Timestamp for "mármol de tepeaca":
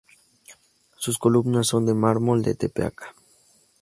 1.93-3.13